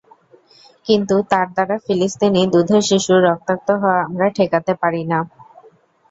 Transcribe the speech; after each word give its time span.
কিন্তু 0.85 1.15
তার 1.31 1.47
দ্বারা 1.53 1.75
ফিলিস্তিনি 1.85 2.41
দুধের 2.53 2.83
শিশুর 2.89 3.19
রক্তাক্ত 3.27 3.69
হওয়া 3.81 3.99
আমরা 4.07 4.27
ঠেকাতে 4.37 4.73
পারি 4.81 5.01
না। 5.11 5.19